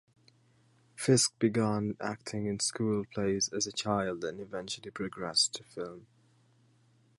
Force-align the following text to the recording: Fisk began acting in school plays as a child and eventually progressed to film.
Fisk 0.95 1.37
began 1.37 1.95
acting 1.99 2.47
in 2.47 2.59
school 2.59 3.05
plays 3.13 3.49
as 3.49 3.67
a 3.67 3.71
child 3.71 4.23
and 4.25 4.39
eventually 4.39 4.89
progressed 4.89 5.53
to 5.53 5.63
film. 5.63 6.07